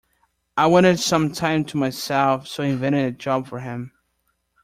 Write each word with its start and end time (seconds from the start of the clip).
I 0.57 0.65
wanted 0.65 0.99
some 0.99 1.31
time 1.31 1.63
to 1.65 1.77
myself, 1.77 2.47
so 2.47 2.63
I 2.63 2.69
invented 2.69 3.05
a 3.05 3.11
job 3.15 3.45
for 3.45 3.59
him. 3.59 3.91